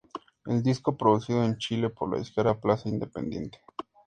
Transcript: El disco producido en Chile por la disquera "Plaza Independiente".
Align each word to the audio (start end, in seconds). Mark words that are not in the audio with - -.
El 0.47 0.63
disco 0.63 0.97
producido 0.97 1.43
en 1.43 1.59
Chile 1.59 1.91
por 1.91 2.09
la 2.11 2.17
disquera 2.17 2.59
"Plaza 2.59 2.89
Independiente". 2.89 3.61